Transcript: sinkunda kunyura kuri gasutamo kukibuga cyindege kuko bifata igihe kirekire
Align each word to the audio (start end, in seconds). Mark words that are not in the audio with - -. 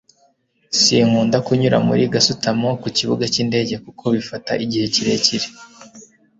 sinkunda 0.81 1.37
kunyura 1.45 1.77
kuri 1.87 2.03
gasutamo 2.13 2.69
kukibuga 2.81 3.23
cyindege 3.33 3.75
kuko 3.85 4.03
bifata 4.15 4.51
igihe 4.63 4.85
kirekire 4.93 5.47